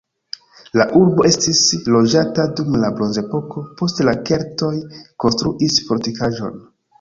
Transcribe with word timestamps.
La 0.79 0.85
urbo 0.99 1.25
estis 1.29 1.59
loĝata 1.95 2.45
dum 2.61 2.77
la 2.85 2.89
bronzepoko, 3.01 3.63
poste 3.83 4.09
la 4.09 4.15
keltoj 4.31 4.71
konstruis 5.27 5.79
fortikaĵon. 5.93 6.59